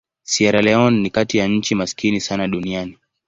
[0.23, 2.97] Sierra Leone ni kati ya nchi maskini sana duniani.